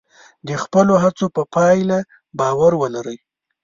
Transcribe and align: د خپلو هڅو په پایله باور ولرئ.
د 0.47 0.49
خپلو 0.63 0.93
هڅو 1.03 1.25
په 1.35 1.41
پایله 1.53 1.97
باور 2.39 2.71
ولرئ. 2.81 3.17